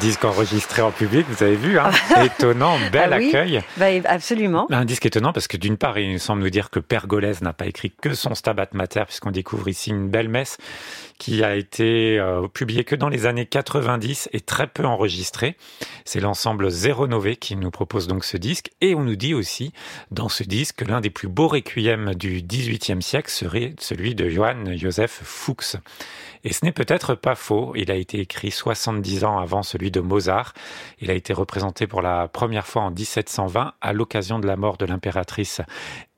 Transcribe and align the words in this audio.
Disque 0.00 0.24
enregistré 0.24 0.80
en 0.80 0.92
public, 0.92 1.26
vous 1.28 1.42
avez 1.42 1.56
vu, 1.56 1.78
hein 1.78 1.90
étonnant, 2.24 2.78
bel 2.90 3.12
Ah 3.12 3.18
oui 3.18 3.28
accueil. 3.28 3.62
Bah, 3.76 3.86
absolument. 4.06 4.66
Un 4.70 4.86
disque 4.86 5.04
étonnant 5.04 5.34
parce 5.34 5.46
que 5.46 5.58
d'une 5.58 5.76
part, 5.76 5.98
il 5.98 6.18
semble 6.18 6.42
nous 6.42 6.48
dire 6.48 6.70
que 6.70 6.80
Pergolèse 6.80 7.42
n'a 7.42 7.52
pas 7.52 7.66
écrit 7.66 7.92
que 8.00 8.14
son 8.14 8.34
Stabat 8.34 8.68
Mater, 8.72 9.04
puisqu'on 9.06 9.30
découvre 9.30 9.68
ici 9.68 9.90
une 9.90 10.08
belle 10.08 10.30
messe 10.30 10.56
qui 11.18 11.44
a 11.44 11.54
été 11.54 12.18
euh, 12.18 12.48
publiée 12.48 12.82
que 12.82 12.96
dans 12.96 13.10
les 13.10 13.26
années 13.26 13.44
90 13.44 14.30
et 14.32 14.40
très 14.40 14.66
peu 14.66 14.86
enregistrée. 14.86 15.54
C'est 16.06 16.20
l'ensemble 16.20 16.70
Zéro 16.70 17.06
Nové 17.06 17.36
qui 17.36 17.56
nous 17.56 17.70
propose 17.70 18.06
donc 18.06 18.24
ce 18.24 18.38
disque. 18.38 18.70
Et 18.80 18.94
on 18.94 19.02
nous 19.02 19.16
dit 19.16 19.34
aussi 19.34 19.74
dans 20.10 20.30
ce 20.30 20.42
disque 20.44 20.76
que 20.76 20.84
l'un 20.86 21.02
des 21.02 21.10
plus 21.10 21.28
beaux 21.28 21.48
requiems 21.48 22.14
du 22.14 22.40
XVIIIe 22.40 23.02
siècle 23.02 23.30
serait 23.30 23.74
celui 23.78 24.14
de 24.14 24.30
Johann 24.30 24.78
Joseph 24.78 25.20
Fuchs. 25.22 25.76
Et 26.42 26.54
ce 26.54 26.64
n'est 26.64 26.72
peut-être 26.72 27.14
pas 27.14 27.34
faux. 27.34 27.74
Il 27.76 27.90
a 27.90 27.96
été 27.96 28.18
écrit 28.20 28.50
70 28.50 29.24
ans 29.24 29.38
avant 29.38 29.62
celui 29.62 29.89
de 29.90 30.00
Mozart. 30.00 30.54
Il 31.00 31.10
a 31.10 31.14
été 31.14 31.32
représenté 31.32 31.86
pour 31.86 32.02
la 32.02 32.28
première 32.28 32.66
fois 32.66 32.82
en 32.82 32.90
1720 32.90 33.74
à 33.80 33.92
l'occasion 33.92 34.38
de 34.38 34.46
la 34.46 34.56
mort 34.56 34.76
de 34.76 34.86
l'impératrice 34.86 35.60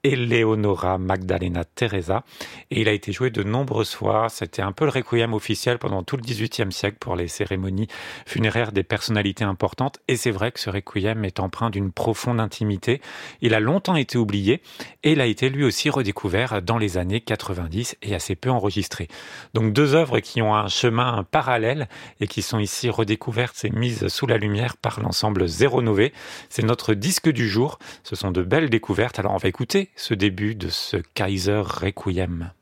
Eleonora 0.04 0.98
Magdalena 0.98 1.64
Teresa. 1.64 2.24
Et 2.70 2.80
il 2.80 2.88
a 2.88 2.92
été 2.92 3.12
joué 3.12 3.30
de 3.30 3.44
nombreuses 3.44 3.94
fois. 3.94 4.28
C'était 4.28 4.62
un 4.62 4.72
peu 4.72 4.84
le 4.84 4.90
requiem 4.90 5.32
officiel 5.32 5.78
pendant 5.78 6.02
tout 6.02 6.16
le 6.16 6.22
XVIIIe 6.22 6.72
siècle 6.72 6.96
pour 6.98 7.14
les 7.14 7.28
cérémonies 7.28 7.86
funéraires 8.26 8.72
des 8.72 8.82
personnalités 8.82 9.44
importantes. 9.44 10.00
Et 10.08 10.16
c'est 10.16 10.32
vrai 10.32 10.50
que 10.50 10.58
ce 10.58 10.70
requiem 10.70 11.24
est 11.24 11.38
empreint 11.38 11.70
d'une 11.70 11.92
profonde 11.92 12.40
intimité. 12.40 13.00
Il 13.42 13.54
a 13.54 13.60
longtemps 13.60 13.94
été 13.94 14.18
oublié 14.18 14.60
et 15.04 15.12
il 15.12 15.20
a 15.20 15.26
été 15.26 15.48
lui 15.50 15.62
aussi 15.62 15.88
redécouvert 15.88 16.62
dans 16.62 16.78
les 16.78 16.98
années 16.98 17.20
90 17.20 17.96
et 18.02 18.14
assez 18.16 18.34
peu 18.34 18.50
enregistré. 18.50 19.06
Donc 19.54 19.72
deux 19.72 19.94
œuvres 19.94 20.18
qui 20.18 20.42
ont 20.42 20.54
un 20.54 20.66
chemin 20.66 21.24
parallèle 21.30 21.88
et 22.20 22.26
qui 22.26 22.42
sont 22.42 22.58
ici 22.58 22.90
redécouvertes 22.90 23.64
et 23.64 23.70
mises 23.70 24.08
sous 24.08 24.26
la 24.26 24.38
lumière 24.38 24.76
par 24.76 25.00
l'ensemble 25.00 25.46
Zéro 25.46 25.80
Nové. 25.80 26.12
C'est 26.48 26.64
notre 26.64 26.94
disque 26.94 27.28
du 27.28 27.48
jour. 27.48 27.78
Ce 28.02 28.16
sont 28.16 28.32
de 28.32 28.42
belles 28.42 28.68
découvertes. 28.68 29.20
Alors 29.20 29.34
on 29.34 29.38
va 29.38 29.48
écouter 29.48 29.90
ce 29.96 30.14
début 30.14 30.54
de 30.54 30.68
ce 30.68 30.96
Kaiser 31.14 31.62
Requiem. 31.64 32.52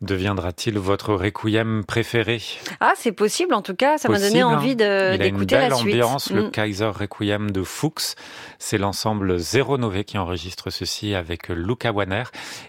Deviendra-t-il 0.00 0.78
votre 0.78 1.12
requiem 1.12 1.84
préféré? 1.84 2.40
Ah, 2.78 2.92
c'est 2.96 3.10
possible. 3.10 3.52
En 3.52 3.62
tout 3.62 3.74
cas, 3.74 3.98
ça 3.98 4.08
m'a 4.08 4.20
donné 4.20 4.42
hein. 4.42 4.48
envie 4.48 4.76
d'écouter 4.76 4.86
la 4.86 5.16
suite. 5.16 5.18
Il 5.18 5.22
a 5.22 5.26
une 5.26 5.44
belle 5.44 5.72
ambiance, 5.72 6.30
le 6.30 6.42
mm. 6.44 6.50
Kaiser 6.52 6.86
Requiem 6.86 7.50
de 7.50 7.64
Fuchs. 7.64 8.14
C'est 8.60 8.78
l'ensemble 8.78 9.38
Zero 9.38 9.76
Nové 9.76 10.04
qui 10.04 10.16
enregistre 10.16 10.70
ceci 10.70 11.14
avec 11.14 11.48
Luca 11.48 11.90
Wanner. 11.90 12.24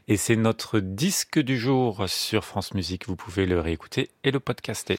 Et 0.08 0.18
c'est 0.18 0.36
notre 0.36 0.80
disque 0.80 1.40
du 1.40 1.60
jour 1.60 2.06
sur 2.08 2.46
France 2.46 2.74
Musique. 2.74 3.08
Vous 3.08 3.16
pouvez 3.16 3.46
le 3.46 3.60
réécouter 3.60 4.10
et 4.24 4.32
le 4.32 4.40
podcaster. 4.40 4.88